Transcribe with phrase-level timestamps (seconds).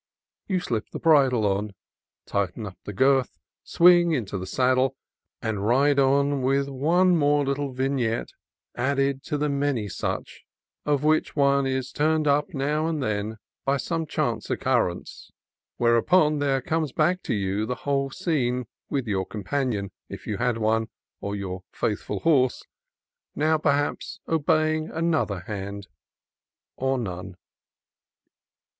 [0.47, 1.75] You slip the bridle on,
[2.25, 4.95] tighten up the girth, swing into the saddle,
[5.43, 8.29] and ride on with one more little vignette
[8.73, 10.43] added to the many such,
[10.87, 15.29] of which one is turned up now and then by some chance occurrence;
[15.77, 20.57] whereupon there comes back to you the whole scene, with your companion, if you had
[20.57, 20.87] one,
[21.19, 22.63] or your faithful horse,
[23.35, 25.85] now perhaps obeying an other hand,
[26.75, 27.37] or none.